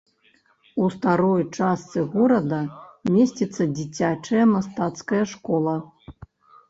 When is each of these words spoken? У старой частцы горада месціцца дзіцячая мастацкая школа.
У 0.83 0.87
старой 0.93 1.43
частцы 1.57 2.05
горада 2.15 2.61
месціцца 3.17 3.61
дзіцячая 3.77 4.45
мастацкая 4.55 5.23
школа. 5.37 5.75